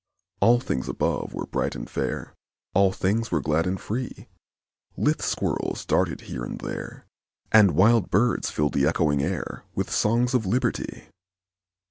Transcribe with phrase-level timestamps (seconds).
[0.39, 2.33] All things above were bright and fair,
[2.73, 4.27] All things were glad and free;
[4.97, 7.05] Lithe squirrels darted here and there,
[7.51, 11.03] And wild birds filled the echoing air With songs of Liberty!